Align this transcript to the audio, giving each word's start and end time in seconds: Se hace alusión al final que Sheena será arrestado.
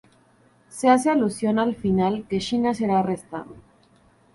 Se 0.67 0.89
hace 0.89 1.11
alusión 1.11 1.59
al 1.59 1.75
final 1.75 2.25
que 2.27 2.39
Sheena 2.39 2.73
será 2.73 3.01
arrestado. 3.01 3.53